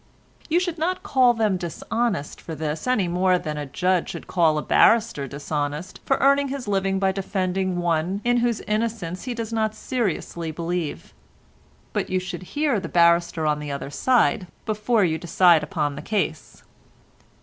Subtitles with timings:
[0.49, 4.57] You should not call them dishonest for this any more than a judge should call
[4.57, 9.53] a barrister dishonest for earning his living by defending one in whose innocence he does
[9.53, 11.13] not seriously believe;
[11.93, 16.01] but you should hear the barrister on the other side before you decide upon the
[16.01, 16.63] case."